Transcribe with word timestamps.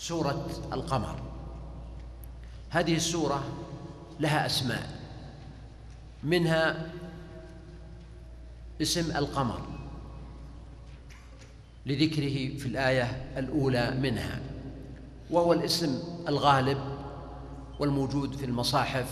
سورة 0.00 0.46
القمر. 0.72 1.20
هذه 2.70 2.96
السورة 2.96 3.44
لها 4.20 4.46
أسماء 4.46 5.00
منها 6.24 6.90
اسم 8.82 9.16
القمر 9.16 9.60
لذكره 11.86 12.58
في 12.58 12.66
الآية 12.66 13.32
الأولى 13.36 13.90
منها 13.90 14.40
وهو 15.30 15.52
الاسم 15.52 16.02
الغالب 16.28 16.78
والموجود 17.78 18.36
في 18.36 18.44
المصاحف 18.44 19.06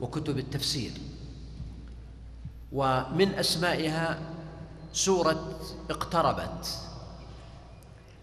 وكتب 0.00 0.38
التفسير. 0.38 0.92
ومن 2.72 3.34
أسمائها 3.34 4.18
سورة 4.92 5.58
اقتربت 5.90 6.78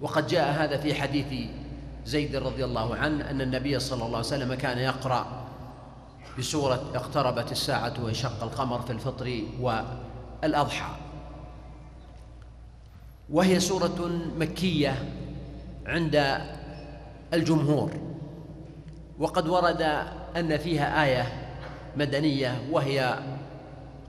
وقد 0.02 0.28
جاء 0.28 0.64
هذا 0.64 0.78
في 0.78 0.94
حديث 0.94 1.50
زيد 2.06 2.36
رضي 2.36 2.66
الله 2.66 2.96
عنه 2.96 3.30
أن 3.30 3.42
النبي 3.42 3.80
صلى 3.80 4.06
الله 4.06 4.18
عليه 4.18 4.28
وسلم 4.28 4.54
كان 4.54 4.78
يقرأ 4.78 5.48
بسورة 6.40 6.92
اقتربت 6.96 7.52
الساعة 7.52 7.94
وانشق 8.04 8.44
القمر 8.44 8.82
في 8.82 8.92
الفطر 8.92 9.42
والأضحى. 9.62 10.96
وهي 13.30 13.60
سورة 13.60 14.12
مكية 14.38 14.96
عند 15.86 16.38
الجمهور. 17.34 17.92
وقد 19.20 19.48
ورد 19.48 19.82
أن 20.38 20.58
فيها 20.58 21.04
آية 21.04 21.28
مدنية 21.98 22.62
وهي 22.72 23.20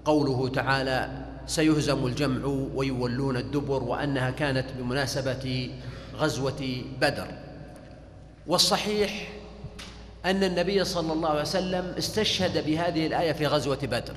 قوله 0.05 0.49
تعالى 0.49 1.27
سيهزم 1.47 2.07
الجمع 2.07 2.45
ويولون 2.75 3.37
الدبر 3.37 3.83
وأنها 3.83 4.31
كانت 4.31 4.67
بمناسبة 4.79 5.71
غزوة 6.17 6.83
بدر. 7.01 7.50
والصحيح 8.47 9.29
أن 10.25 10.45
النبي 10.45 10.85
صلى 10.85 11.13
الله 11.13 11.29
عليه 11.29 11.41
وسلم 11.41 11.95
استشهد 11.99 12.67
بهذه 12.67 13.07
الآية 13.07 13.33
في 13.33 13.47
غزوة 13.47 13.79
بدر. 13.83 14.15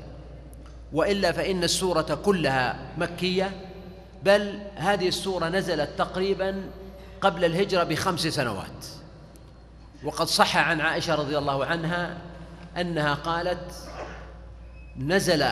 وإلا 0.94 1.32
فإن 1.32 1.64
السورة 1.64 2.20
كلها 2.26 2.76
مكية 2.98 3.52
بل 4.24 4.60
هذه 4.76 5.08
السورة 5.08 5.50
نزلت 5.50 5.90
تقريبا 5.98 6.64
قبل 7.22 7.46
الهجرة 7.46 7.84
بخمس 7.84 8.28
سنوات. 8.28 8.86
وقد 10.04 10.28
صح 10.28 10.58
عن 10.58 10.82
عائشة 10.82 11.16
رضي 11.16 11.38
الله 11.38 11.66
عنها 11.66 12.18
أنها 12.78 13.14
قالت 13.14 13.74
نزل 14.98 15.46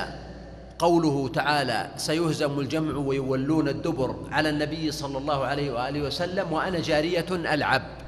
قوله 0.79 1.27
تعالى 1.27 1.89
سيهزم 1.97 2.59
الجمع 2.59 2.95
ويولون 2.95 3.67
الدبر 3.67 4.15
على 4.31 4.49
النبي 4.49 4.91
صلى 4.91 5.17
الله 5.17 5.45
عليه 5.45 5.71
وآله 5.71 6.01
وسلم 6.01 6.53
وأنا 6.53 6.79
جارية 6.79 7.25
ألعب. 7.31 8.00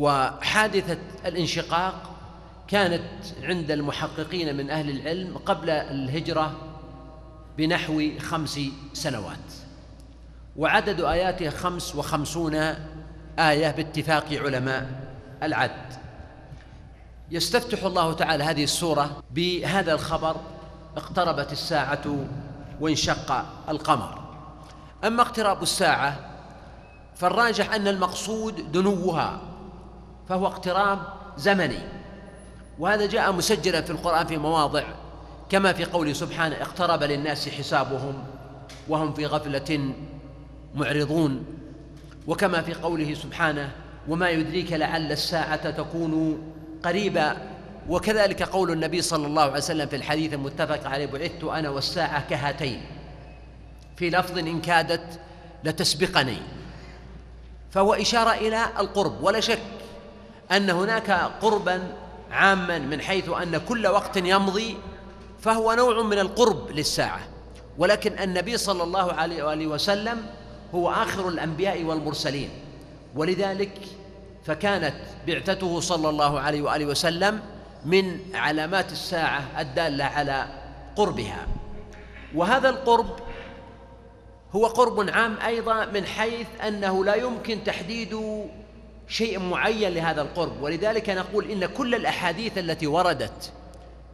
وحادثة 0.00 0.98
الانشقاق 1.26 1.94
كانت 2.68 3.02
عند 3.42 3.70
المحققين 3.70 4.56
من 4.56 4.70
أهل 4.70 4.90
العلم 4.90 5.38
قبل 5.38 5.70
الهجرة 5.70 6.52
بنحو 7.58 8.02
خمس 8.20 8.60
سنوات. 8.92 9.36
وعدد 10.56 11.00
آياتها 11.00 11.50
خمس 11.50 11.96
وخمسون 11.96 12.54
آية 13.38 13.70
باتفاق 13.70 14.24
علماء 14.32 14.88
العد. 15.42 15.92
يستفتح 17.30 17.84
الله 17.84 18.12
تعالى 18.12 18.44
هذه 18.44 18.64
السورة 18.64 19.22
بهذا 19.30 19.92
الخبر 19.92 20.36
اقتربت 20.96 21.52
الساعة 21.52 22.26
وانشق 22.80 23.44
القمر. 23.68 24.18
أما 25.04 25.22
اقتراب 25.22 25.62
الساعة 25.62 26.16
فالراجح 27.14 27.74
أن 27.74 27.88
المقصود 27.88 28.72
دنوها. 28.72 29.49
فهو 30.30 30.46
اقتراب 30.46 30.98
زمني. 31.36 31.78
وهذا 32.78 33.06
جاء 33.06 33.32
مسجلا 33.32 33.80
في 33.80 33.90
القرآن 33.90 34.26
في 34.26 34.36
مواضع 34.36 34.82
كما 35.50 35.72
في 35.72 35.84
قوله 35.84 36.12
سبحانه 36.12 36.56
اقترب 36.56 37.02
للناس 37.02 37.48
حسابهم 37.48 38.24
وهم 38.88 39.12
في 39.12 39.26
غفلة 39.26 39.94
معرضون. 40.74 41.44
وكما 42.26 42.62
في 42.62 42.74
قوله 42.74 43.14
سبحانه 43.14 43.70
وما 44.08 44.30
يدريك 44.30 44.72
لعل 44.72 45.12
الساعة 45.12 45.70
تكون 45.70 46.42
قريبا. 46.82 47.36
وكذلك 47.88 48.42
قول 48.42 48.70
النبي 48.70 49.02
صلى 49.02 49.26
الله 49.26 49.42
عليه 49.42 49.52
وسلم 49.52 49.86
في 49.86 49.96
الحديث 49.96 50.32
المتفق 50.32 50.86
عليه 50.86 51.06
بعثت 51.06 51.44
أنا 51.44 51.70
والساعة 51.70 52.28
كهاتين. 52.28 52.82
في 53.96 54.10
لفظ 54.10 54.38
إن 54.38 54.60
كادت 54.60 55.20
لتسبقني. 55.64 56.38
فهو 57.70 57.94
إشارة 57.94 58.30
إلى 58.30 58.64
القرب 58.78 59.22
ولا 59.22 59.40
شك 59.40 59.60
أن 60.52 60.70
هناك 60.70 61.10
قربا 61.42 61.92
عاما 62.30 62.78
من 62.78 63.00
حيث 63.00 63.28
أن 63.28 63.58
كل 63.68 63.86
وقت 63.86 64.16
يمضي 64.16 64.76
فهو 65.40 65.72
نوع 65.72 66.02
من 66.02 66.18
القرب 66.18 66.70
للساعة. 66.70 67.20
ولكن 67.78 68.18
النبي 68.18 68.56
صلى 68.56 68.82
الله 68.82 69.12
عليه 69.12 69.42
وآله 69.42 69.66
وسلم 69.66 70.26
هو 70.74 70.90
آخر 70.90 71.28
الأنبياء 71.28 71.82
والمرسلين. 71.84 72.50
ولذلك 73.16 73.78
فكانت 74.46 74.94
بعثته 75.26 75.80
صلى 75.80 76.08
الله 76.08 76.40
عليه 76.40 76.62
وآله 76.62 76.86
وسلم 76.86 77.40
من 77.84 78.20
علامات 78.34 78.92
الساعة 78.92 79.60
الدالة 79.60 80.04
على 80.04 80.46
قربها. 80.96 81.46
وهذا 82.34 82.68
القرب 82.68 83.10
هو 84.52 84.66
قرب 84.66 85.10
عام 85.10 85.36
أيضا 85.46 85.84
من 85.84 86.06
حيث 86.06 86.46
أنه 86.66 87.04
لا 87.04 87.14
يمكن 87.14 87.64
تحديد 87.64 88.20
شيء 89.10 89.38
معين 89.38 89.92
لهذا 89.92 90.22
القرب. 90.22 90.62
ولذلك 90.62 91.10
نقول 91.10 91.50
إن 91.50 91.66
كل 91.66 91.94
الأحاديث 91.94 92.58
التي 92.58 92.86
وردت 92.86 93.52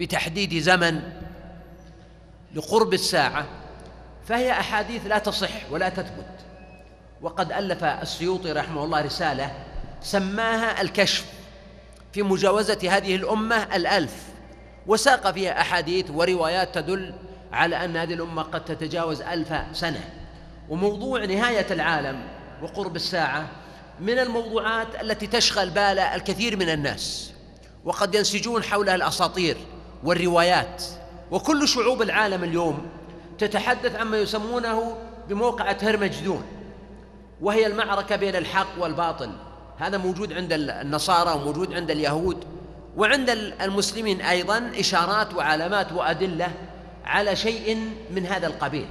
بتحديد 0.00 0.58
زمن 0.58 1.00
لقرب 2.54 2.94
الساعة 2.94 3.46
فهي 4.28 4.50
أحاديث 4.50 5.06
لا 5.06 5.18
تصح 5.18 5.70
ولا 5.70 5.88
تثبت. 5.88 6.26
وقد 7.22 7.52
ألف 7.52 7.84
السيوطي 7.84 8.52
رحمه 8.52 8.84
الله 8.84 9.00
رسالة 9.00 9.52
سماها 10.02 10.80
الكشف 10.80 11.26
في 12.12 12.22
مجاوزة 12.22 12.78
هذه 12.90 13.16
الأمة 13.16 13.76
الألف 13.76 14.14
وساق 14.86 15.30
فيها 15.30 15.60
أحاديث 15.60 16.10
وروايات 16.10 16.74
تدل 16.74 17.14
على 17.52 17.84
أن 17.84 17.96
هذه 17.96 18.14
الأمة 18.14 18.42
قد 18.42 18.64
تتجاوز 18.64 19.20
ألف 19.20 19.52
سنة. 19.72 20.10
وموضوع 20.68 21.24
نهاية 21.24 21.66
العالم 21.70 22.20
وقرب 22.62 22.96
الساعة 22.96 23.46
من 24.00 24.18
الموضوعات 24.18 25.02
التي 25.02 25.26
تشغل 25.26 25.70
بال 25.70 25.98
الكثير 25.98 26.56
من 26.56 26.68
الناس 26.68 27.32
وقد 27.84 28.14
ينسجون 28.14 28.62
حولها 28.62 28.94
الأساطير 28.94 29.56
والروايات 30.04 30.82
وكل 31.30 31.68
شعوب 31.68 32.02
العالم 32.02 32.44
اليوم 32.44 32.86
تتحدث 33.38 33.96
عما 33.96 34.18
يسمونه 34.18 34.96
بموقعة 35.28 35.78
هرمجدون 35.82 36.42
وهي 37.40 37.66
المعركة 37.66 38.16
بين 38.16 38.36
الحق 38.36 38.66
والباطل. 38.78 39.30
هذا 39.78 39.98
موجود 39.98 40.32
عند 40.32 40.52
النصارى 40.52 41.40
وموجود 41.40 41.74
عند 41.74 41.90
اليهود 41.90 42.44
وعند 42.96 43.30
المسلمين 43.60 44.20
أيضا 44.20 44.70
إشارات 44.78 45.34
وعلامات 45.34 45.92
وأدلة 45.92 46.52
على 47.04 47.36
شيء 47.36 47.90
من 48.10 48.26
هذا 48.26 48.46
القبيل. 48.46 48.88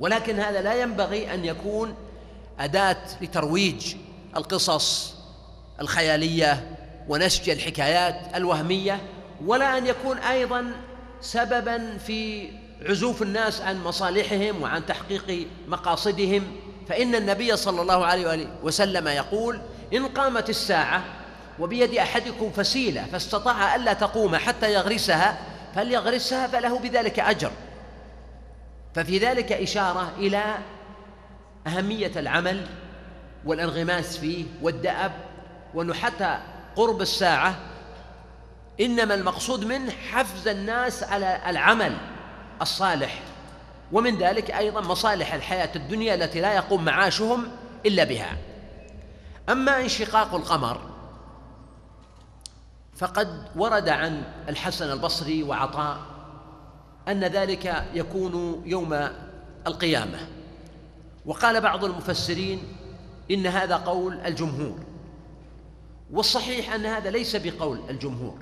ولكن 0.00 0.40
هذا 0.40 0.62
لا 0.62 0.82
ينبغي 0.82 1.34
أن 1.34 1.44
يكون 1.44 1.94
أداة 2.60 2.96
لترويج 3.20 3.94
القصص 4.36 5.14
الخيالية 5.80 6.76
ونسج 7.08 7.50
الحكايات 7.50 8.16
الوهمية 8.34 9.00
ولا 9.44 9.78
أن 9.78 9.86
يكون 9.86 10.18
أيضا 10.18 10.72
سببا 11.20 11.98
في 11.98 12.48
عزوف 12.88 13.22
الناس 13.22 13.60
عن 13.60 13.84
مصالحهم 13.84 14.62
وعن 14.62 14.86
تحقيق 14.86 15.46
مقاصدهم. 15.68 16.56
فإن 16.88 17.14
النبي 17.14 17.56
صلى 17.56 17.82
الله 17.82 18.04
عليه 18.06 18.26
وآله 18.26 18.48
وسلم 18.62 19.08
يقول 19.08 19.60
إن 19.94 20.06
قامت 20.06 20.50
الساعة 20.50 21.04
وبيد 21.58 21.94
أحدكم 21.94 22.50
فسيلة 22.50 23.04
فاستطاع 23.12 23.76
ألا 23.76 23.92
تقوم 23.92 24.36
حتى 24.36 24.72
يغرسها 24.72 25.38
فليغرسها 25.74 26.46
فله 26.46 26.78
بذلك 26.78 27.20
أجر. 27.20 27.50
ففي 28.94 29.18
ذلك 29.18 29.52
إشارة 29.52 30.12
إلى 30.18 30.54
أهمية 31.66 32.12
العمل 32.16 32.66
والانغماس 33.44 34.18
فيه 34.18 34.44
والدأب 34.62 35.12
وأنه 35.74 35.94
حتى 35.94 36.38
قرب 36.76 37.00
الساعة 37.00 37.56
إنما 38.80 39.14
المقصود 39.14 39.64
منه 39.64 39.90
حفز 39.90 40.48
الناس 40.48 41.02
على 41.02 41.40
العمل 41.46 41.96
الصالح 42.62 43.22
ومن 43.92 44.18
ذلك 44.18 44.50
أيضا 44.50 44.80
مصالح 44.80 45.34
الحياة 45.34 45.70
الدنيا 45.76 46.14
التي 46.14 46.40
لا 46.40 46.54
يقوم 46.54 46.84
معاشهم 46.84 47.48
إلا 47.86 48.04
بها. 48.04 48.36
أما 49.48 49.80
انشقاق 49.80 50.34
القمر 50.34 50.80
فقد 52.96 53.48
ورد 53.56 53.88
عن 53.88 54.22
الحسن 54.48 54.92
البصري 54.92 55.42
وعطاء 55.42 55.98
أن 57.08 57.24
ذلك 57.24 57.84
يكون 57.94 58.62
يوم 58.66 59.08
القيامة. 59.66 60.18
وقال 61.26 61.60
بعض 61.60 61.84
المفسرين 61.84 62.62
إن 63.30 63.46
هذا 63.46 63.76
قول 63.76 64.20
الجمهور 64.20 64.78
والصحيح 66.12 66.74
أن 66.74 66.86
هذا 66.86 67.10
ليس 67.10 67.36
بقول 67.36 67.80
الجمهور 67.90 68.38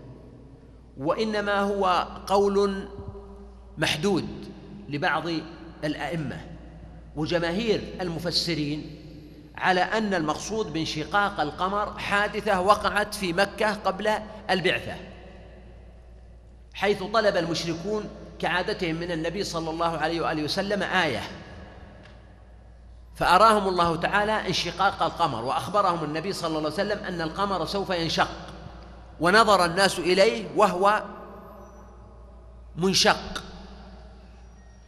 وإنما 0.97 1.61
هو 1.61 2.09
قول 2.27 2.89
محدود 3.79 4.29
لبعض 4.89 5.25
الأئمة 5.85 6.41
وجماهير 7.17 7.81
المفسرين 8.01 8.99
على 9.57 9.81
أن 9.81 10.15
المقصود 10.15 10.73
بانشقاق 10.73 11.41
القمر 11.41 11.99
حادثة 11.99 12.61
وقعت 12.61 13.15
في 13.15 13.33
مكة 13.33 13.75
قبل 13.75 14.11
البعثة 14.51 14.95
حيث 16.75 17.03
طلب 17.03 17.37
المشركون 17.37 18.05
كعادتهم 18.39 18.95
من 18.95 19.13
النبي 19.13 19.45
صلى 19.45 19.71
الله 19.71 19.99
عليه 19.99 20.21
وآله 20.21 20.43
وسلم 20.43 20.83
آية 20.83 21.23
فأراهم 23.17 23.69
الله 23.69 23.97
تعالى 23.97 24.49
انشقاق 24.49 25.03
القمر 25.03 25.45
وأخبرهم 25.45 26.05
النبي 26.05 26.33
صلى 26.33 26.49
الله 26.49 26.59
عليه 26.59 26.69
وسلم 26.69 27.05
أن 27.05 27.21
القمر 27.21 27.67
سوف 27.67 27.91
ينشق 27.91 28.29
ونظر 29.21 29.65
الناس 29.65 29.99
إليه 29.99 30.49
وهو 30.57 31.03
منشق 32.77 33.43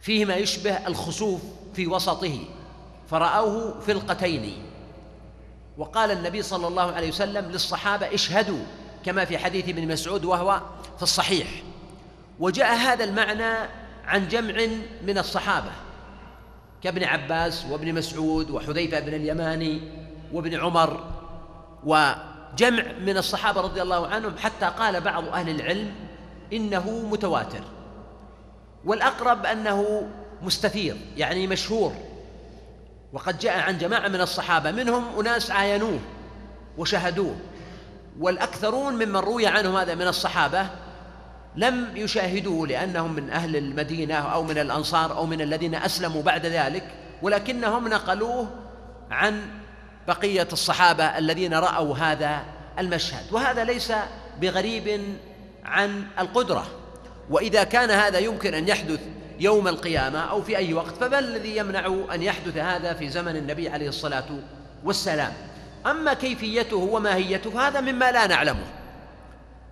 فيه 0.01 0.25
ما 0.25 0.35
يشبه 0.35 0.87
الخسوف 0.87 1.41
في 1.73 1.87
وسطه 1.87 2.39
فرأوه 3.09 3.79
فلقتين. 3.87 4.63
وقال 5.77 6.11
النبي 6.11 6.41
صلى 6.41 6.67
الله 6.67 6.91
عليه 6.91 7.09
وسلم 7.09 7.51
للصحابة 7.51 8.13
اشهدوا 8.13 8.63
كما 9.05 9.25
في 9.25 9.37
حديث 9.37 9.69
ابن 9.69 9.87
مسعود 9.87 10.25
وهو 10.25 10.61
في 10.97 11.03
الصحيح. 11.03 11.47
وجاء 12.39 12.75
هذا 12.75 13.03
المعنى 13.03 13.69
عن 14.05 14.27
جمع 14.27 14.67
من 15.01 15.17
الصحابة 15.17 15.71
كابن 16.83 17.03
عباس 17.03 17.65
وابن 17.65 17.93
مسعود 17.93 18.49
وحذيفة 18.49 18.99
بن 18.99 19.13
اليماني 19.13 19.81
وابن 20.33 20.59
عمر 20.59 21.03
وجمع 21.83 22.83
من 23.05 23.17
الصحابة 23.17 23.61
رضي 23.61 23.81
الله 23.81 24.07
عنهم 24.07 24.37
حتى 24.37 24.65
قال 24.65 25.01
بعض 25.01 25.27
أهل 25.27 25.49
العلم 25.49 25.91
إنه 26.53 26.89
متواتر. 27.11 27.63
والأقرب 28.85 29.45
أنه 29.45 30.09
مستثير 30.41 30.97
يعني 31.17 31.47
مشهور. 31.47 31.93
وقد 33.13 33.39
جاء 33.39 33.59
عن 33.59 33.77
جماعة 33.77 34.07
من 34.07 34.21
الصحابة 34.21 34.71
منهم 34.71 35.19
أناس 35.19 35.51
عاينوه 35.51 35.99
وشهدوه. 36.77 37.35
والأكثرون 38.19 38.93
ممن 38.93 39.17
روي 39.17 39.47
عنهم 39.47 39.75
هذا 39.75 39.95
من 39.95 40.07
الصحابة 40.07 40.67
لم 41.57 41.89
يشاهدوه 41.95 42.67
لأنهم 42.67 43.13
من 43.13 43.29
أهل 43.29 43.55
المدينة 43.55 44.15
أو 44.15 44.43
من 44.43 44.57
الأنصار 44.57 45.17
أو 45.17 45.25
من 45.25 45.41
الذين 45.41 45.75
أسلموا 45.75 46.23
بعد 46.23 46.45
ذلك 46.45 46.83
ولكنهم 47.21 47.87
نقلوه 47.87 48.49
عن 49.11 49.41
بقية 50.07 50.47
الصحابة 50.53 51.03
الذين 51.03 51.53
رأوا 51.53 51.97
هذا 51.97 52.43
المشهد. 52.79 53.33
وهذا 53.33 53.63
ليس 53.63 53.93
بغريب 54.41 55.01
عن 55.65 56.03
القدرة. 56.19 56.65
وإذا 57.29 57.63
كان 57.63 57.91
هذا 57.91 58.19
يمكن 58.19 58.53
أن 58.53 58.67
يحدث 58.67 58.99
يوم 59.39 59.67
القيامة 59.67 60.19
أو 60.19 60.41
في 60.41 60.57
أي 60.57 60.73
وقت 60.73 60.97
فما 60.97 61.19
الذي 61.19 61.57
يمنع 61.57 61.85
أن 62.13 62.21
يحدث 62.21 62.57
هذا 62.57 62.93
في 62.93 63.09
زمن 63.09 63.35
النبي 63.35 63.69
عليه 63.69 63.89
الصلاة 63.89 64.25
والسلام؟ 64.83 65.33
أما 65.85 66.13
كيفيته 66.13 66.77
وماهيته 66.77 67.49
فهذا 67.49 67.81
مما 67.81 68.11
لا 68.11 68.27
نعلمه. 68.27 68.65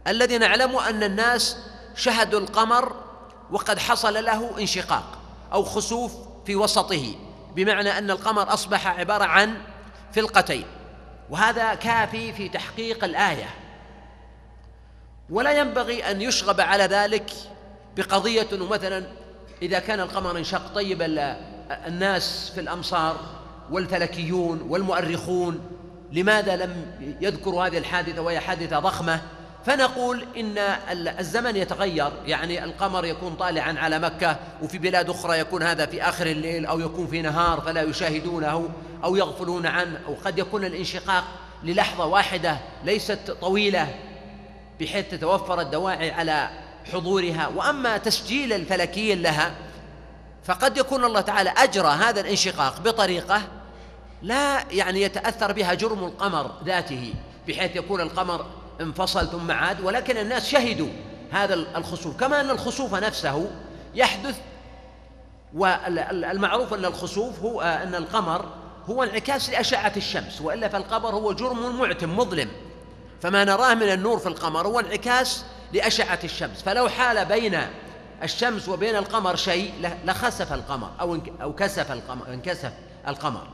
الذي 0.07 0.37
نعلمه 0.37 0.89
أن 0.89 1.03
الناس 1.03 1.57
شهدوا 1.95 2.39
القمر 2.39 2.95
وقد 3.51 3.79
حصل 3.79 4.25
له 4.25 4.59
انشقاق 4.59 5.17
أو 5.53 5.63
خسوف 5.63 6.13
في 6.45 6.55
وسطه 6.55 7.15
بمعنى 7.55 7.97
أن 7.97 8.11
القمر 8.11 8.53
أصبح 8.53 8.87
عبارة 8.87 9.23
عن 9.23 9.53
فلقتين 10.13 10.65
وهذا 11.29 11.73
كافي 11.73 12.33
في 12.33 12.49
تحقيق 12.49 13.03
الآية. 13.03 13.49
ولا 15.29 15.51
ينبغي 15.51 16.11
أن 16.11 16.21
يشغب 16.21 16.61
على 16.61 16.83
ذلك 16.83 17.31
بقضية 17.97 18.47
مثلا 18.51 19.05
إذا 19.61 19.79
كان 19.79 19.99
القمر 19.99 20.37
انشق 20.37 20.73
طيب 20.75 21.01
الناس 21.69 22.51
في 22.53 22.59
الأمصار 22.59 23.17
والفلكيون 23.71 24.61
والمؤرخون 24.61 25.59
لماذا 26.11 26.55
لم 26.55 26.85
يذكروا 27.21 27.67
هذه 27.67 27.77
الحادثة 27.77 28.21
وهي 28.21 28.39
حادثة 28.39 28.79
ضخمة؟ 28.79 29.21
فنقول 29.65 30.25
إن 30.37 30.57
الزمن 31.19 31.55
يتغير 31.55 32.11
يعني 32.25 32.63
القمر 32.63 33.05
يكون 33.05 33.35
طالعا 33.35 33.75
على 33.79 33.99
مكة 33.99 34.37
وفي 34.61 34.77
بلاد 34.77 35.09
أخرى 35.09 35.39
يكون 35.39 35.63
هذا 35.63 35.85
في 35.85 36.01
آخر 36.01 36.27
الليل 36.27 36.65
أو 36.65 36.79
يكون 36.79 37.07
في 37.07 37.21
نهار 37.21 37.61
فلا 37.61 37.81
يشاهدونه 37.81 38.69
أو 39.03 39.15
يغفلون 39.15 39.65
عنه 39.65 39.99
أو 40.07 40.15
قد 40.25 40.39
يكون 40.39 40.65
الانشقاق 40.65 41.23
للحظة 41.63 42.05
واحدة 42.05 42.57
ليست 42.83 43.31
طويلة 43.41 43.95
بحيث 44.79 45.11
تتوفر 45.11 45.61
الدواعي 45.61 46.11
على 46.11 46.49
حضورها. 46.93 47.47
وأما 47.47 47.97
تسجيل 47.97 48.53
الفلكيين 48.53 49.21
لها 49.21 49.51
فقد 50.43 50.77
يكون 50.77 51.05
الله 51.05 51.21
تعالى 51.21 51.49
أجرى 51.49 51.87
هذا 51.87 52.21
الانشقاق 52.21 52.81
بطريقة 52.81 53.41
لا 54.21 54.63
يعني 54.71 55.01
يتأثر 55.01 55.51
بها 55.51 55.73
جرم 55.73 56.03
القمر 56.03 56.51
ذاته 56.65 57.13
بحيث 57.47 57.75
يكون 57.75 58.01
القمر 58.01 58.45
انفصل 58.83 59.27
ثم 59.27 59.51
عاد 59.51 59.81
ولكن 59.81 60.17
الناس 60.17 60.49
شهدوا 60.49 60.89
هذا 61.31 61.53
الخسوف. 61.53 62.19
كما 62.19 62.41
أن 62.41 62.49
الخسوف 62.49 62.95
نفسه 62.95 63.51
يحدث 63.95 64.39
والمعروف 65.53 66.73
أن 66.73 66.85
الخسوف 66.85 67.39
هو 67.39 67.61
أن 67.61 67.95
القمر 67.95 68.45
هو 68.85 69.03
انعكاس 69.03 69.49
لأشعة 69.49 69.93
الشمس 69.97 70.41
وإلا 70.41 70.67
فالقمر 70.67 71.09
هو 71.09 71.33
جرم 71.33 71.79
معتم 71.79 72.17
مظلم. 72.17 72.49
فما 73.21 73.43
نراه 73.43 73.73
من 73.73 73.91
النور 73.91 74.19
في 74.19 74.27
القمر 74.27 74.67
هو 74.67 74.79
انعكاس 74.79 75.45
لأشعة 75.73 76.19
الشمس. 76.23 76.61
فلو 76.61 76.89
حال 76.89 77.25
بين 77.25 77.59
الشمس 78.23 78.69
وبين 78.69 78.95
القمر 78.95 79.35
شيء 79.35 79.73
لخسف 80.05 80.53
القمر 80.53 80.91
أو 81.01 81.17
أو 81.41 81.53
كسف 81.53 81.91
القمر 81.91 82.27
انكسف 82.27 82.73
القمر. 83.07 83.47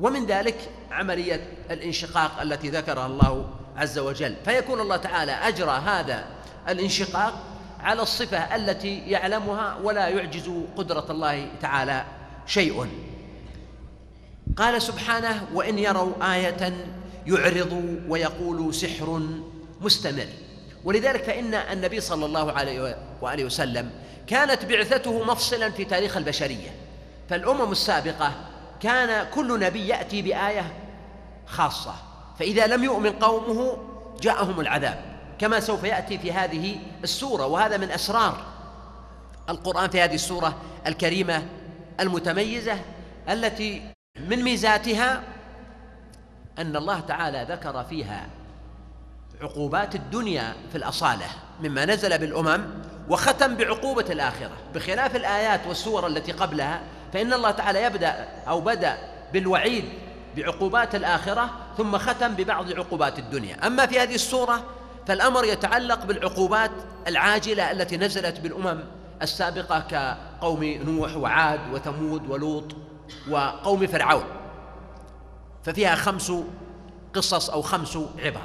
ومن 0.00 0.26
ذلك 0.26 0.70
عملية 0.90 1.52
الانشقاق 1.70 2.40
التي 2.40 2.68
ذكرها 2.68 3.06
الله 3.06 3.50
عز 3.76 3.98
وجل. 3.98 4.36
فيكون 4.44 4.80
الله 4.80 4.96
تعالى 4.96 5.32
أجرى 5.32 5.70
هذا 5.70 6.24
الانشقاق 6.68 7.34
على 7.80 8.02
الصفة 8.02 8.56
التي 8.56 8.98
يعلمها 8.98 9.78
ولا 9.82 10.08
يعجز 10.08 10.50
قدرة 10.76 11.06
الله 11.10 11.48
تعالى 11.60 12.04
شيء. 12.46 12.88
قال 14.56 14.82
سبحانه 14.82 15.46
وإن 15.54 15.78
يروا 15.78 16.34
آية 16.34 16.86
يعرضوا 17.26 17.96
ويقولوا 18.08 18.72
سحر 18.72 19.22
مستمر. 19.80 20.26
ولذلك 20.84 21.24
فإن 21.24 21.54
النبي 21.54 22.00
صلى 22.00 22.26
الله 22.26 22.52
عليه 22.52 22.96
وآله 23.20 23.44
وسلم 23.44 23.90
كانت 24.26 24.64
بعثته 24.64 25.24
مفصلا 25.24 25.70
في 25.70 25.84
تاريخ 25.84 26.16
البشرية. 26.16 26.70
فالأمم 27.30 27.72
السابقة 27.72 28.32
كان 28.80 29.26
كل 29.30 29.60
نبي 29.60 29.88
يأتي 29.88 30.22
بآية 30.22 30.72
خاصة. 31.46 31.94
فإذا 32.38 32.66
لم 32.66 32.84
يؤمن 32.84 33.10
قومه 33.12 33.76
جاءهم 34.20 34.60
العذاب 34.60 35.12
كما 35.38 35.60
سوف 35.60 35.84
يأتي 35.84 36.18
في 36.18 36.32
هذه 36.32 36.76
السورة 37.04 37.46
وهذا 37.46 37.76
من 37.76 37.90
أسرار 37.90 38.36
القرآن 39.48 39.90
في 39.90 40.00
هذه 40.00 40.14
السورة 40.14 40.56
الكريمة 40.86 41.42
المتميزة 42.00 42.78
التي 43.28 43.82
من 44.28 44.42
ميزاتها 44.42 45.22
أن 46.58 46.76
الله 46.76 47.00
تعالى 47.00 47.46
ذكر 47.50 47.84
فيها 47.84 48.26
عقوبات 49.40 49.94
الدنيا 49.94 50.54
في 50.70 50.78
الأصالة 50.78 51.26
مما 51.60 51.84
نزل 51.84 52.18
بالأمم 52.18 52.64
وختم 53.08 53.54
بعقوبة 53.54 54.04
الآخرة. 54.10 54.50
بخلاف 54.74 55.16
الآيات 55.16 55.60
والسور 55.66 56.06
التي 56.06 56.32
قبلها 56.32 56.80
فإن 57.12 57.32
الله 57.32 57.50
تعالى 57.50 57.82
يبدأ 57.82 58.28
أو 58.48 58.60
بدأ 58.60 58.98
بالوعيد 59.32 59.84
بعقوبات 60.36 60.94
الآخرة 60.94 61.50
ثم 61.76 61.98
ختم 61.98 62.34
ببعض 62.34 62.72
عقوبات 62.72 63.18
الدنيا. 63.18 63.66
أما 63.66 63.86
في 63.86 64.00
هذه 64.00 64.14
السورة 64.14 64.64
فالأمر 65.06 65.44
يتعلق 65.44 66.04
بالعقوبات 66.04 66.70
العاجلة 67.08 67.70
التي 67.70 67.96
نزلت 67.96 68.40
بالأمم 68.40 68.84
السابقة 69.22 69.80
كقوم 69.80 70.64
نوح 70.64 71.16
وعاد 71.16 71.60
وثمود 71.72 72.30
ولوط 72.30 72.76
وقوم 73.30 73.86
فرعون. 73.86 74.24
ففيها 75.64 75.94
خمس 75.94 76.32
قصص 77.14 77.50
أو 77.50 77.62
خمس 77.62 77.98
عبر. 78.18 78.42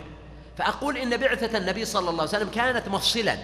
فأقول 0.58 0.98
إن 0.98 1.18
بعثة 1.18 1.58
النبي 1.58 1.86
صلى 1.86 2.10
الله 2.10 2.22
عليه 2.22 2.30
وسلم 2.30 2.50
كانت 2.50 2.88
مفصلا. 2.88 3.38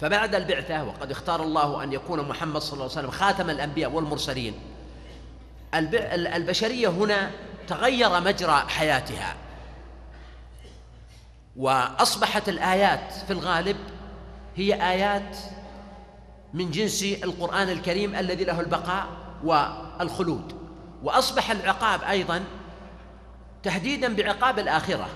فبعد 0.00 0.34
البعثة 0.34 0.84
وقد 0.84 1.10
اختار 1.10 1.42
الله 1.42 1.82
أن 1.82 1.92
يكون 1.92 2.28
محمد 2.28 2.60
صلى 2.60 2.72
الله 2.72 2.84
عليه 2.84 2.92
وسلم 2.92 3.10
خاتم 3.10 3.50
الأنبياء 3.50 3.90
والمرسلين. 3.90 4.54
البشرية 5.78 6.88
هنا 6.88 7.30
تغير 7.68 8.20
مجرى 8.20 8.64
حياتها. 8.68 9.34
وأصبحت 11.56 12.48
الآيات 12.48 13.12
في 13.26 13.32
الغالب 13.32 13.76
هي 14.56 14.90
آيات 14.90 15.36
من 16.54 16.70
جنس 16.70 17.02
القرآن 17.02 17.68
الكريم 17.68 18.14
الذي 18.14 18.44
له 18.44 18.60
البقاء 18.60 19.06
والخلود. 19.44 20.52
وأصبح 21.02 21.50
العقاب 21.50 22.02
أيضا 22.02 22.44
تهديدا 23.62 24.14
بعقاب 24.14 24.58
الآخرة 24.58 25.08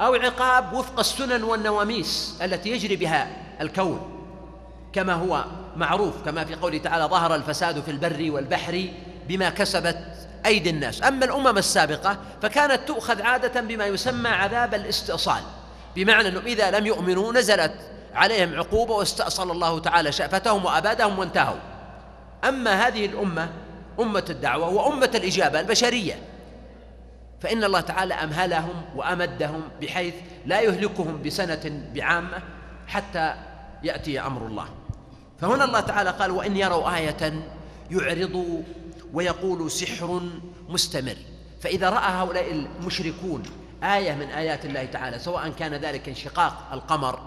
أو 0.00 0.14
عقاب 0.14 0.72
وفق 0.72 0.98
السنن 0.98 1.42
والنواميس 1.42 2.38
التي 2.42 2.70
يجري 2.70 2.96
بها 2.96 3.28
الكون 3.60 4.00
كما 4.92 5.12
هو 5.12 5.44
معروف 5.76 6.24
كما 6.24 6.44
في 6.44 6.54
قوله 6.54 6.78
تعالى 6.78 7.04
ظهر 7.04 7.34
الفساد 7.34 7.80
في 7.80 7.90
البر 7.90 8.30
والبحر 8.30 8.88
بما 9.28 9.50
كسبت 9.50 9.98
أيدي 10.46 10.70
الناس. 10.70 11.02
أما 11.02 11.24
الأمم 11.24 11.58
السابقة 11.58 12.18
فكانت 12.42 12.80
تؤخذ 12.88 13.22
عادة 13.22 13.60
بما 13.60 13.86
يسمى 13.86 14.28
عذاب 14.28 14.74
الاستئصال 14.74 15.42
بمعنى 15.96 16.28
أنه 16.28 16.40
إذا 16.40 16.70
لم 16.70 16.86
يؤمنوا 16.86 17.32
نزلت 17.32 17.74
عليهم 18.14 18.54
عقوبة 18.54 18.94
واستأصل 18.94 19.50
الله 19.50 19.78
تعالى 19.78 20.12
شأفتهم 20.12 20.64
وأبادهم 20.64 21.18
وانتهوا. 21.18 21.58
أما 22.44 22.86
هذه 22.86 23.06
الأمة 23.06 23.48
أمة 24.00 24.24
الدعوة 24.30 24.68
وأمة 24.68 25.10
الإجابة 25.14 25.60
البشرية 25.60 26.18
فإن 27.40 27.64
الله 27.64 27.80
تعالى 27.80 28.14
أمهلهم 28.14 28.82
وأمدهم 28.96 29.62
بحيث 29.82 30.14
لا 30.46 30.60
يهلكهم 30.60 31.22
بسنة 31.22 31.82
بعامة 31.94 32.38
حتى 32.86 33.34
يأتي 33.82 34.20
أمر 34.20 34.46
الله. 34.46 34.66
فهنا 35.40 35.64
الله 35.64 35.80
تعالى 35.80 36.10
قال 36.10 36.30
وإن 36.30 36.56
يروا 36.56 36.96
آية 36.96 37.32
يعرضوا 37.90 38.62
ويقولوا 39.14 39.68
سحر 39.68 40.20
مستمر. 40.68 41.16
فإذا 41.60 41.90
رأى 41.90 42.12
هؤلاء 42.12 42.50
المشركون 42.52 43.42
آية 43.82 44.14
من 44.14 44.26
آيات 44.26 44.64
الله 44.64 44.84
تعالى 44.84 45.18
سواء 45.18 45.48
كان 45.48 45.74
ذلك 45.74 46.08
انشقاق 46.08 46.68
القمر 46.72 47.20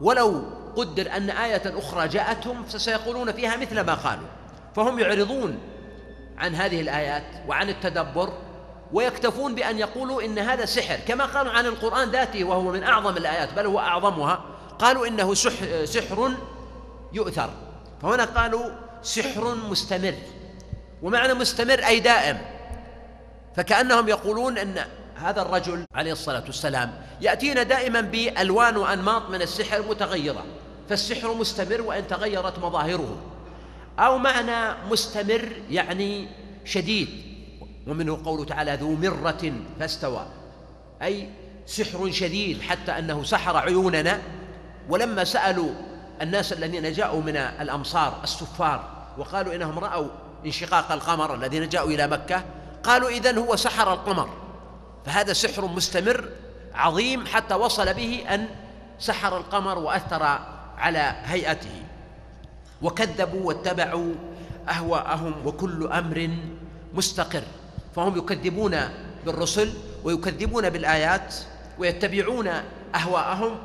ولو 0.00 0.42
قدر 0.76 1.16
أن 1.16 1.30
آية 1.30 1.78
أخرى 1.78 2.08
جاءتهم 2.08 2.64
فسيقولون 2.64 3.32
فيها 3.32 3.56
مثل 3.56 3.80
ما 3.80 3.94
قالوا. 3.94 4.26
فهم 4.76 4.98
يعرضون 4.98 5.58
عن 6.38 6.54
هذه 6.54 6.80
الآيات 6.80 7.24
وعن 7.48 7.68
التدبر 7.68 8.32
ويكتفون 8.92 9.54
بأن 9.54 9.78
يقولوا 9.78 10.22
إن 10.22 10.38
هذا 10.38 10.64
سحر. 10.64 10.96
كما 11.08 11.24
قالوا 11.24 11.52
عن 11.52 11.66
القرآن 11.66 12.10
ذاته 12.10 12.44
وهو 12.44 12.72
من 12.72 12.82
أعظم 12.82 13.16
الآيات 13.16 13.54
بل 13.54 13.66
هو 13.66 13.78
أعظمها 13.78 14.44
قالوا 14.78 15.06
إنه 15.06 15.34
سحر 15.84 16.30
يؤثر. 17.12 17.50
فهنا 18.02 18.24
قالوا 18.24 18.70
سحر 19.02 19.54
مستمر. 19.54 20.14
ومعنى 21.02 21.34
مستمر 21.34 21.86
أي 21.86 22.00
دائم. 22.00 22.38
فكأنهم 23.56 24.08
يقولون 24.08 24.58
أن 24.58 24.84
هذا 25.16 25.42
الرجل 25.42 25.84
عليه 25.94 26.12
الصلاة 26.12 26.42
والسلام 26.46 26.92
يأتينا 27.20 27.62
دائما 27.62 28.00
بألوان 28.00 28.76
وأنماط 28.76 29.30
من 29.30 29.42
السحر 29.42 29.82
متغيرة. 29.82 30.44
فالسحر 30.88 31.34
مستمر 31.34 31.80
وإن 31.82 32.06
تغيرت 32.06 32.58
مظاهره. 32.58 33.16
أو 33.98 34.18
معنى 34.18 34.74
مستمر 34.90 35.48
يعني 35.70 36.28
شديد. 36.64 37.08
ومنه 37.86 38.20
قوله 38.24 38.44
تعالى 38.44 38.74
ذو 38.74 38.94
مرة 38.94 39.52
فاستوى. 39.80 40.26
أي 41.02 41.28
سحر 41.66 42.10
شديد 42.10 42.60
حتى 42.60 42.92
أنه 42.92 43.22
سحر 43.22 43.56
عيوننا. 43.56 44.20
ولما 44.88 45.24
سألوا 45.24 45.70
الناس 46.22 46.52
الذين 46.52 46.92
جاءوا 46.92 47.22
من 47.22 47.36
الأمصار 47.36 48.20
السفار 48.24 49.06
وقالوا 49.18 49.54
إنهم 49.54 49.78
رأوا 49.78 50.08
انشقاق 50.46 50.92
القمر 50.92 51.34
الذين 51.34 51.68
جاءوا 51.68 51.90
إلى 51.90 52.06
مكة 52.06 52.44
قالوا 52.82 53.08
إذن 53.08 53.38
هو 53.38 53.56
سحر 53.56 53.92
القمر. 53.92 54.28
فهذا 55.06 55.32
سحر 55.32 55.66
مستمر 55.66 56.28
عظيم 56.74 57.26
حتى 57.26 57.54
وصل 57.54 57.94
به 57.94 58.24
أن 58.30 58.48
سحر 58.98 59.36
القمر 59.36 59.78
وأثر 59.78 60.22
على 60.78 61.14
هيئته. 61.24 61.82
وكذبوا 62.82 63.42
واتبعوا 63.48 64.14
أهواءهم 64.68 65.46
وكل 65.46 65.86
أمر 65.92 66.30
مستقر. 66.94 67.42
فهم 67.96 68.18
يكذبون 68.18 68.78
بالرسل 69.26 69.74
ويكذبون 70.04 70.70
بالآيات 70.70 71.34
ويتبعون 71.78 72.48
أهواءهم. 72.94 73.58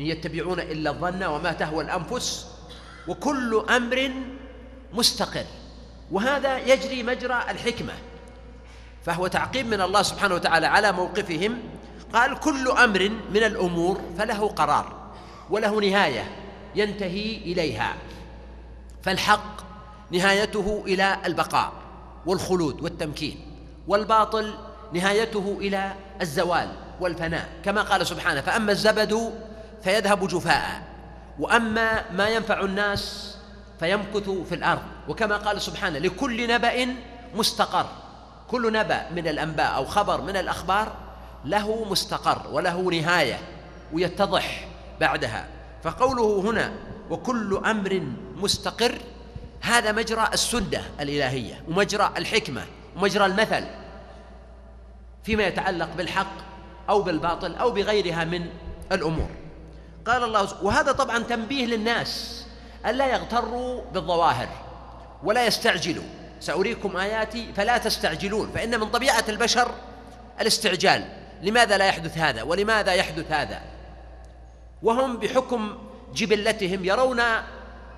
إن 0.00 0.04
يتبعون 0.06 0.60
إلا 0.60 0.90
الظن 0.90 1.22
وما 1.24 1.52
تهوى 1.52 1.84
الأنفس. 1.84 2.46
وكل 3.08 3.64
أمر 3.70 4.10
مستقر. 4.92 5.44
وهذا 6.12 6.58
يجري 6.58 7.02
مجرى 7.02 7.44
الحكمة. 7.50 7.92
فهو 9.04 9.26
تعقيب 9.26 9.66
من 9.66 9.80
الله 9.80 10.02
سبحانه 10.02 10.34
وتعالى 10.34 10.66
على 10.66 10.92
موقفهم. 10.92 11.58
قال 12.12 12.40
كل 12.40 12.68
أمر 12.68 13.10
من 13.30 13.42
الأمور 13.44 14.00
فله 14.18 14.48
قرار 14.48 15.12
وله 15.50 15.80
نهاية 15.80 16.30
ينتهي 16.74 17.36
إليها. 17.36 17.94
فالحق 19.02 19.54
نهايته 20.10 20.84
إلى 20.86 21.16
البقاء 21.26 21.72
والخلود 22.26 22.80
والتمكين 22.80 23.40
والباطل 23.88 24.54
نهايته 24.92 25.56
إلى 25.60 25.92
الزوال 26.20 26.68
والفناء 27.00 27.48
كما 27.64 27.82
قال 27.82 28.06
سبحانه 28.06 28.40
فأما 28.40 28.72
الزبد 28.72 29.32
فيذهب 29.84 30.28
جفاء 30.28 30.82
وأما 31.38 32.10
ما 32.10 32.28
ينفع 32.28 32.60
الناس 32.60 33.33
فيمكث 33.84 34.30
في 34.30 34.54
الأرض. 34.54 34.82
وكما 35.08 35.36
قال 35.36 35.62
سبحانه 35.62 35.98
لكل 35.98 36.48
نبأ 36.48 36.96
مستقر. 37.34 37.86
كل 38.48 38.72
نبأ 38.72 39.10
من 39.10 39.28
الأنباء 39.28 39.74
أو 39.76 39.84
خبر 39.84 40.20
من 40.20 40.36
الأخبار 40.36 40.92
له 41.44 41.84
مستقر 41.90 42.42
وله 42.52 42.80
نهاية 42.80 43.38
ويتضح 43.92 44.68
بعدها. 45.00 45.48
فقوله 45.82 46.40
هنا 46.40 46.72
وكل 47.10 47.62
أمر 47.66 48.02
مستقر 48.36 48.98
هذا 49.60 49.92
مجرى 49.92 50.28
السنة 50.32 50.82
الإلهية 51.00 51.62
ومجرى 51.68 52.12
الحكمة 52.16 52.62
ومجرى 52.96 53.26
المثل 53.26 53.64
فيما 55.24 55.42
يتعلق 55.42 55.88
بالحق 55.96 56.36
أو 56.88 57.02
بالباطل 57.02 57.54
أو 57.54 57.70
بغيرها 57.70 58.24
من 58.24 58.46
الأمور. 58.92 59.28
قال 60.06 60.24
الله 60.24 60.64
وهذا 60.64 60.92
طبعا 60.92 61.18
تنبيه 61.18 61.66
للناس. 61.66 62.44
ألا 62.86 63.06
يغتروا 63.06 63.82
بالظواهر 63.92 64.48
ولا 65.22 65.46
يستعجلوا. 65.46 66.04
سأريكم 66.40 66.96
آياتي 66.96 67.52
فلا 67.56 67.78
تستعجلون 67.78 68.50
فإن 68.54 68.80
من 68.80 68.88
طبيعة 68.88 69.24
البشر 69.28 69.70
الاستعجال. 70.40 71.08
لماذا 71.42 71.78
لا 71.78 71.86
يحدث 71.86 72.18
هذا؟ 72.18 72.42
ولماذا 72.42 72.92
يحدث 72.92 73.32
هذا؟ 73.32 73.60
وهم 74.82 75.16
بحكم 75.16 75.78
جبلتهم 76.14 76.84
يرون 76.84 77.22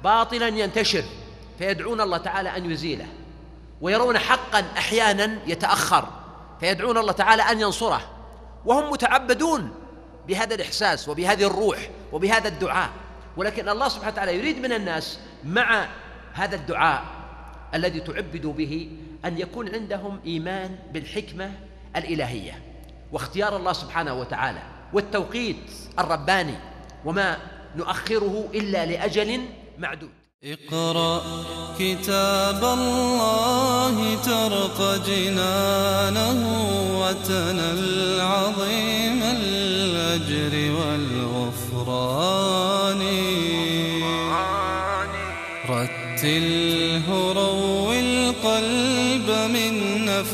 باطلا 0.05 0.49
ينتشر 0.49 1.05
فيدعون 1.59 2.01
الله 2.01 2.19
تعالى 2.19 2.57
أن 2.57 2.71
يزيله 2.71 3.07
ويرون 3.81 4.19
حقا 4.19 4.65
أحيانا 4.79 5.39
يتأخر 5.47 6.09
فيدعون 6.61 6.99
الله 6.99 7.13
تعالى 7.13 7.43
أن 7.43 7.61
ينصره. 7.61 8.01
وهم 8.65 8.91
متعبدون 8.91 9.75
بهذا 10.29 10.55
الإحساس 10.55 11.09
وبهذه 11.09 11.47
الروح 11.47 11.79
وبهذا 12.13 12.49
الدعاء. 12.49 12.91
ولكن 13.37 13.69
الله 13.69 13.89
سبحانه 13.89 14.13
وتعالى 14.13 14.37
يريد 14.39 14.59
من 14.59 14.73
الناس 14.73 15.19
مع 15.45 15.89
هذا 16.33 16.57
الدعاء 16.57 17.05
الذي 17.75 18.01
تعبدوا 18.01 18.53
به 18.53 18.91
أن 19.25 19.39
يكون 19.39 19.75
عندهم 19.75 20.21
إيمان 20.27 20.79
بالحكمة 20.93 21.51
الإلهية 21.97 22.63
واختيار 23.13 23.57
الله 23.57 23.73
سبحانه 23.73 24.15
وتعالى 24.15 24.63
والتوقيت 24.93 25.71
الرباني 25.99 26.55
وما 27.05 27.37
نؤخره 27.77 28.49
إلا 28.55 28.87
لأجل 28.87 29.41
معدود. 29.79 30.11
اقرأ 30.45 31.23
كتاب 31.79 32.65
الله 32.65 34.23
ترق 34.23 35.07
جنانه 35.07 36.41
وتنل 37.01 38.21
عظيم 38.21 39.23
الأجر 39.23 40.73
والغفران. 40.81 42.46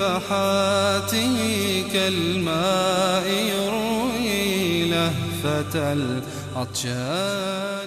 من 0.03 0.17
نفحاته 0.17 1.37
كالماء 1.93 3.27
يروي 3.29 4.85
لهفة 4.91 5.93
العطشان. 6.57 7.82